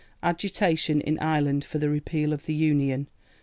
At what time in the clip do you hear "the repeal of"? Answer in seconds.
1.77-2.47